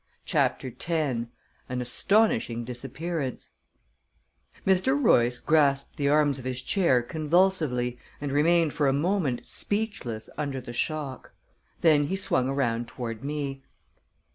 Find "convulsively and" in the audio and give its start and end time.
7.03-8.31